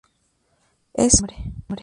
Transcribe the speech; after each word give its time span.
Eso 0.95 1.25
y 1.27 1.29
el 1.29 1.35
hambre. 1.69 1.79